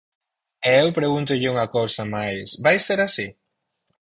[0.69, 3.27] E eu pregúntolle unha cousa máis, ¿vai ser así?